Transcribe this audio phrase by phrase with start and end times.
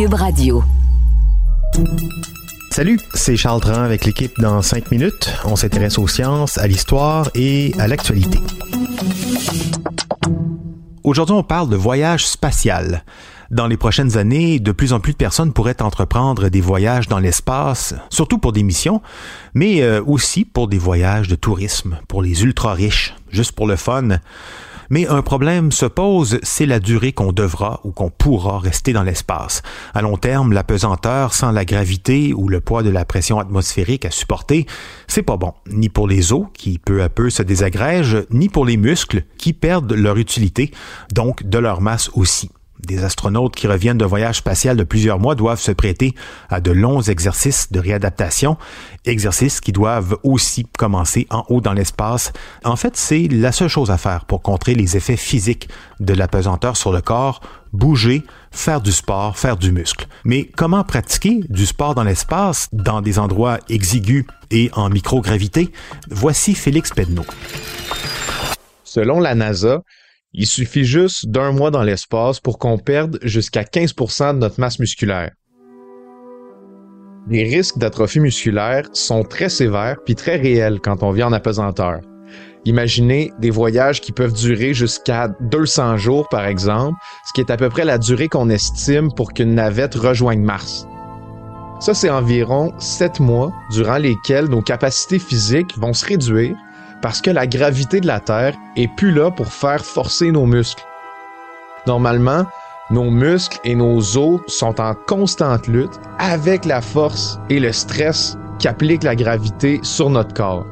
[0.00, 0.64] Cube Radio.
[2.70, 5.30] Salut, c'est Charles Dran avec l'équipe dans 5 minutes.
[5.44, 8.38] On s'intéresse aux sciences, à l'histoire et à l'actualité.
[11.04, 13.04] Aujourd'hui, on parle de voyage spatial.
[13.50, 17.18] Dans les prochaines années, de plus en plus de personnes pourraient entreprendre des voyages dans
[17.18, 19.02] l'espace, surtout pour des missions,
[19.52, 23.76] mais euh, aussi pour des voyages de tourisme, pour les ultra riches, juste pour le
[23.76, 24.18] fun.
[24.90, 29.04] Mais un problème se pose, c'est la durée qu'on devra ou qu'on pourra rester dans
[29.04, 29.62] l'espace.
[29.94, 34.04] À long terme, la pesanteur sans la gravité ou le poids de la pression atmosphérique
[34.04, 34.66] à supporter,
[35.06, 38.66] c'est pas bon, ni pour les os qui peu à peu se désagrègent, ni pour
[38.66, 40.72] les muscles qui perdent leur utilité,
[41.14, 42.50] donc de leur masse aussi.
[42.86, 46.14] Des astronautes qui reviennent de voyage spatial de plusieurs mois doivent se prêter
[46.48, 48.56] à de longs exercices de réadaptation,
[49.04, 52.32] exercices qui doivent aussi commencer en haut dans l'espace.
[52.64, 55.68] En fait, c'est la seule chose à faire pour contrer les effets physiques
[56.00, 57.40] de la pesanteur sur le corps,
[57.72, 60.06] bouger, faire du sport, faire du muscle.
[60.24, 65.70] Mais comment pratiquer du sport dans l'espace, dans des endroits exigus et en microgravité?
[66.08, 67.24] Voici Félix Pedneau.
[68.84, 69.82] Selon la NASA,
[70.32, 74.78] il suffit juste d'un mois dans l'espace pour qu'on perde jusqu'à 15% de notre masse
[74.78, 75.32] musculaire.
[77.28, 82.00] Les risques d'atrophie musculaire sont très sévères puis très réels quand on vit en apesanteur.
[82.64, 87.56] Imaginez des voyages qui peuvent durer jusqu'à 200 jours, par exemple, ce qui est à
[87.56, 90.86] peu près la durée qu'on estime pour qu'une navette rejoigne Mars.
[91.80, 96.54] Ça, c'est environ 7 mois durant lesquels nos capacités physiques vont se réduire
[97.02, 100.84] parce que la gravité de la Terre est plus là pour faire forcer nos muscles.
[101.86, 102.44] Normalement,
[102.90, 108.36] nos muscles et nos os sont en constante lutte avec la force et le stress
[108.58, 110.66] qu'applique la gravité sur notre corps.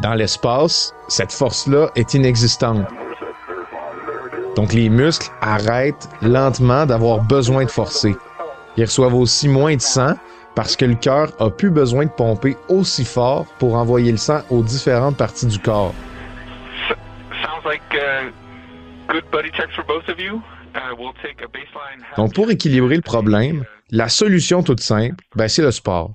[0.00, 2.86] Dans l'espace, cette force-là est inexistante.
[4.54, 8.16] Donc les muscles arrêtent lentement d'avoir besoin de forcer.
[8.76, 10.14] Ils reçoivent aussi moins de sang
[10.56, 14.40] parce que le cœur a plus besoin de pomper aussi fort pour envoyer le sang
[14.50, 15.94] aux différentes parties du corps.
[22.16, 26.14] Donc pour équilibrer le problème, la solution toute simple, ben c'est le sport.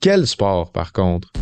[0.00, 1.32] Quel sport par contre?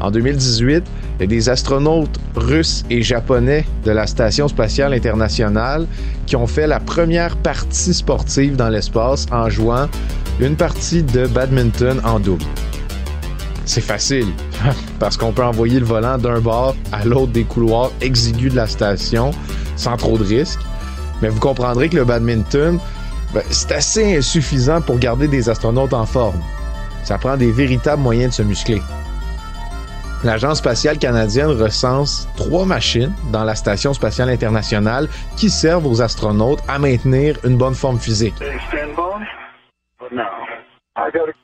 [0.00, 0.84] En 2018,
[1.18, 5.86] il y a des astronautes russes et japonais de la Station spatiale internationale
[6.26, 9.88] qui ont fait la première partie sportive dans l'espace en jouant
[10.40, 12.44] une partie de badminton en double.
[13.66, 14.28] C'est facile,
[14.98, 18.66] parce qu'on peut envoyer le volant d'un bord à l'autre des couloirs exigus de la
[18.66, 19.32] station
[19.76, 20.60] sans trop de risques.
[21.22, 22.78] Mais vous comprendrez que le badminton,
[23.34, 26.40] ben, c'est assez insuffisant pour garder des astronautes en forme.
[27.04, 28.82] Ça prend des véritables moyens de se muscler.
[30.22, 36.60] L'Agence spatiale canadienne recense trois machines dans la Station spatiale internationale qui servent aux astronautes
[36.68, 38.34] à maintenir une bonne forme physique.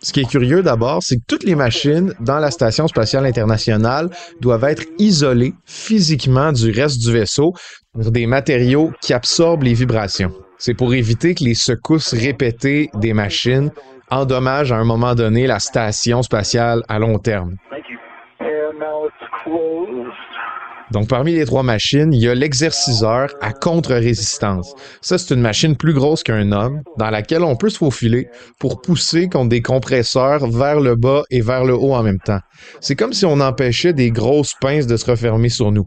[0.02, 4.10] Ce qui est curieux d'abord, c'est que toutes les machines dans la Station spatiale internationale
[4.42, 7.54] doivent être isolées physiquement du reste du vaisseau
[7.94, 10.32] par des matériaux qui absorbent les vibrations.
[10.58, 13.70] C'est pour éviter que les secousses répétées des machines
[14.10, 17.56] endommagent à un moment donné la station spatiale à long terme.
[20.92, 24.72] Donc, parmi les trois machines, il y a l'exerciceur à contre-résistance.
[25.00, 28.28] Ça, c'est une machine plus grosse qu'un homme, dans laquelle on peut se faufiler
[28.60, 32.40] pour pousser contre des compresseurs vers le bas et vers le haut en même temps.
[32.80, 35.86] C'est comme si on empêchait des grosses pinces de se refermer sur nous.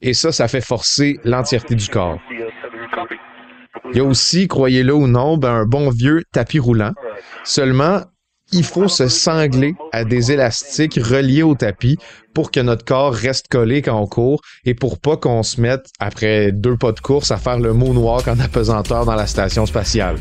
[0.00, 2.18] Et ça, ça fait forcer l'entièreté du corps.
[3.92, 6.92] Il y a aussi, croyez-le ou non, ben, un bon vieux tapis roulant.
[7.44, 8.02] Seulement,
[8.52, 11.98] il faut se sangler à des élastiques reliés au tapis
[12.32, 15.86] pour que notre corps reste collé quand on court et pour pas qu'on se mette,
[15.98, 20.16] après deux pas de course, à faire le moonwalk en apesanteur dans la station spatiale.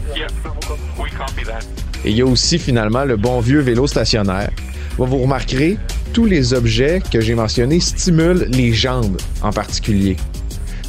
[2.03, 4.51] Et il y a aussi finalement le bon vieux vélo stationnaire.
[4.97, 5.77] Vous remarquerez,
[6.13, 10.17] tous les objets que j'ai mentionnés stimulent les jambes en particulier.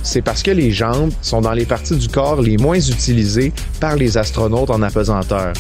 [0.03, 3.97] C'est parce que les jambes sont dans les parties du corps les moins utilisées par
[3.97, 5.53] les astronautes en apesanteur.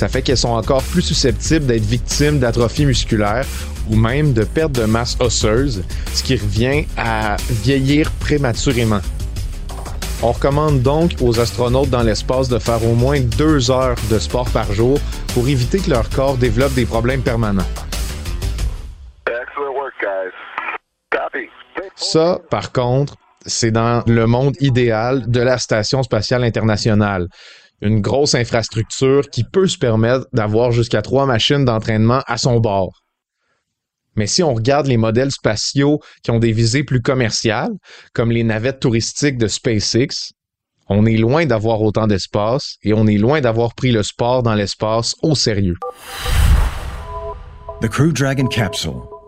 [0.00, 3.44] Ça fait qu'elles sont encore plus susceptibles d'être victimes d'atrophie musculaire
[3.90, 9.02] ou même de perte de masse osseuse, ce qui revient à vieillir prématurément.
[10.22, 14.48] On recommande donc aux astronautes dans l'espace de faire au moins deux heures de sport
[14.48, 14.98] par jour
[15.34, 17.68] pour éviter que leur corps développe des problèmes permanents.
[21.94, 27.28] Ça, par contre, c'est dans le monde idéal de la Station spatiale internationale.
[27.80, 33.02] Une grosse infrastructure qui peut se permettre d'avoir jusqu'à trois machines d'entraînement à son bord.
[34.16, 37.72] Mais si on regarde les modèles spatiaux qui ont des visées plus commerciales,
[38.12, 40.32] comme les navettes touristiques de SpaceX,
[40.88, 44.54] on est loin d'avoir autant d'espace et on est loin d'avoir pris le sport dans
[44.54, 45.76] l'espace au sérieux.
[47.80, 49.19] The Crew Dragon capsule.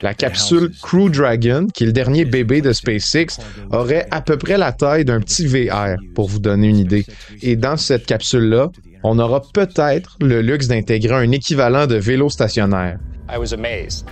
[0.00, 3.38] La capsule Crew Dragon, qui est le dernier bébé de SpaceX,
[3.72, 7.04] aurait à peu près la taille d'un petit VR, pour vous donner une idée.
[7.42, 8.70] Et dans cette capsule-là,
[9.02, 12.98] on aura peut-être le luxe d'intégrer un équivalent de vélo stationnaire.
[13.28, 14.06] I was amazed.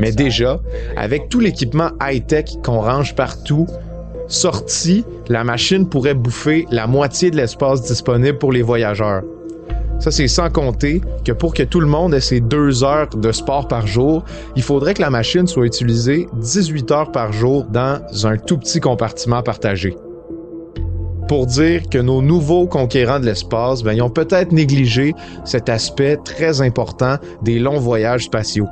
[0.00, 0.60] Mais déjà,
[0.96, 3.66] avec tout l'équipement high-tech qu'on range partout,
[4.28, 9.22] sorti, la machine pourrait bouffer la moitié de l'espace disponible pour les voyageurs.
[10.00, 13.32] Ça, c'est sans compter que pour que tout le monde ait ses deux heures de
[13.32, 14.24] sport par jour,
[14.56, 18.80] il faudrait que la machine soit utilisée 18 heures par jour dans un tout petit
[18.80, 19.96] compartiment partagé.
[21.28, 25.14] Pour dire que nos nouveaux conquérants de l'espace, ben, ils ont peut-être négligé
[25.44, 28.68] cet aspect très important des longs voyages spatiaux.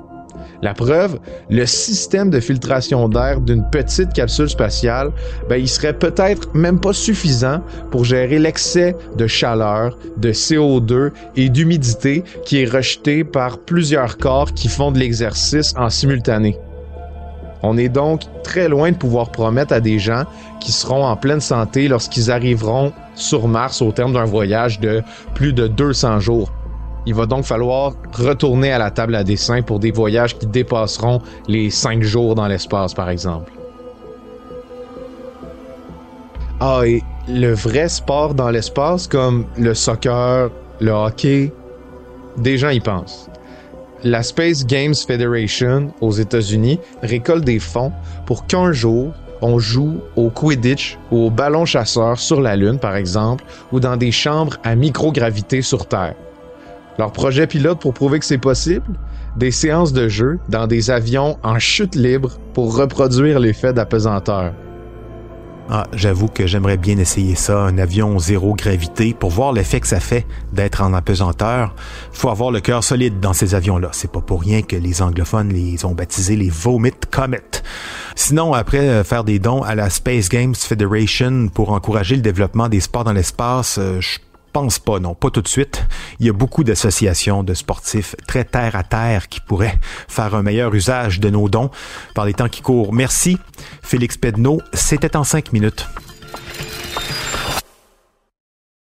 [0.63, 1.19] La preuve,
[1.51, 5.11] le système de filtration d'air d'une petite capsule spatiale,
[5.49, 7.61] ben, il serait peut-être même pas suffisant
[7.91, 14.53] pour gérer l'excès de chaleur, de CO2 et d'humidité qui est rejeté par plusieurs corps
[14.53, 16.59] qui font de l'exercice en simultané.
[17.63, 20.25] On est donc très loin de pouvoir promettre à des gens
[20.61, 25.03] qui seront en pleine santé lorsqu'ils arriveront sur Mars au terme d'un voyage de
[25.35, 26.53] plus de 200 jours.
[27.07, 31.21] Il va donc falloir retourner à la table à dessin pour des voyages qui dépasseront
[31.49, 33.53] les 5 jours dans l'espace, par exemple.
[36.61, 40.51] Ah, et le vrai sport dans l'espace, comme le soccer,
[40.81, 41.53] le hockey,
[42.37, 43.29] des gens y pensent.
[44.05, 47.93] La Space Games Federation aux États-Unis récolte des fonds
[48.27, 52.95] pour qu'un jour, on joue au Quidditch ou au ballon chasseur sur la Lune, par
[52.95, 56.15] exemple, ou dans des chambres à microgravité sur Terre.
[56.99, 58.99] Leur projet pilote pour prouver que c'est possible,
[59.37, 64.53] des séances de jeu dans des avions en chute libre pour reproduire l'effet d'apesanteur.
[65.71, 69.87] Ah, j'avoue que j'aimerais bien essayer ça, un avion zéro gravité, pour voir l'effet que
[69.87, 71.75] ça fait d'être en apesanteur.
[72.13, 73.89] Faut avoir le cœur solide dans ces avions-là.
[73.93, 77.41] C'est pas pour rien que les anglophones les ont baptisés les Vomit Comet.
[78.17, 82.69] Sinon, après euh, faire des dons à la Space Games Federation pour encourager le développement
[82.69, 84.19] des sports dans l'espace, euh, je
[84.53, 85.85] pense pas, non, pas tout de suite.
[86.21, 89.79] Il y a beaucoup d'associations de sportifs très terre à terre qui pourraient
[90.09, 91.71] faire un meilleur usage de nos dons
[92.15, 92.93] par les temps qui courent.
[92.93, 93.39] Merci,
[93.83, 94.61] Félix Pedneau.
[94.73, 95.87] C'était en cinq minutes.